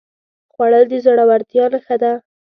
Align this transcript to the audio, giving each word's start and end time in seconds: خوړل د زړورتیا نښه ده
خوړل 0.51 0.83
د 0.91 0.93
زړورتیا 1.05 1.65
نښه 1.73 1.95
ده 2.01 2.11